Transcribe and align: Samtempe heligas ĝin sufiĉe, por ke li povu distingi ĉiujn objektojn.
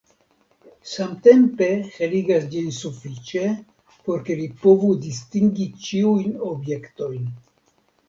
Samtempe 0.91 1.67
heligas 1.97 2.47
ĝin 2.55 2.73
sufiĉe, 2.79 3.45
por 4.09 4.27
ke 4.31 4.41
li 4.43 4.51
povu 4.67 4.93
distingi 5.07 5.71
ĉiujn 5.87 6.37
objektojn. 6.53 7.35